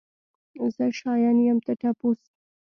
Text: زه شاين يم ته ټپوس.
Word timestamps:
زه 0.75 0.85
شاين 0.99 1.37
يم 1.47 1.57
ته 1.65 1.71
ټپوس. 1.81 2.21